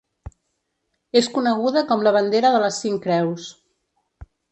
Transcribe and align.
És 1.19 1.27
coneguda 1.35 1.83
com 1.91 2.05
la 2.07 2.13
bandera 2.15 2.51
de 2.55 2.61
les 2.65 2.79
cinc 2.85 3.03
creus. 3.05 3.51